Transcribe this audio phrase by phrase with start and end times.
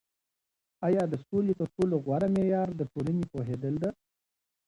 [0.87, 3.89] آیا د سولي تر ټولو غوره معیار د ټولني پوهیدل ده؟